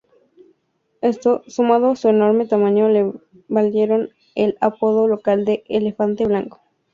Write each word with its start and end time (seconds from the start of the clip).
Esto, 1.01 1.43
sumado 1.45 1.91
a 1.91 1.95
su 1.95 2.07
enorme 2.09 2.47
tamaño 2.47 2.89
le 2.89 3.13
valieron 3.47 4.09
el 4.33 4.57
apodo 4.59 5.07
local 5.07 5.45
de 5.45 5.63
"elefante 5.69 6.25
blanco". 6.25 6.59